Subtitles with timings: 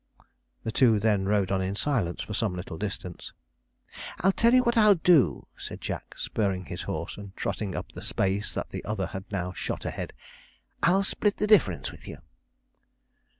[0.63, 3.33] The two then rode on in silence for some little distance.
[4.21, 8.01] 'I'll tell you what I'll do,' said Jack, spurring his horse, and trotting up the
[8.01, 10.13] space that the other had now shot ahead.
[10.81, 12.17] 'I'll split the difference with you!'